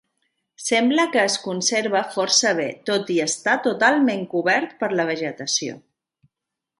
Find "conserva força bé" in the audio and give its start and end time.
1.43-2.65